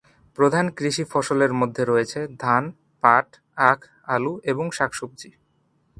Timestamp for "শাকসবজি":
4.71-5.29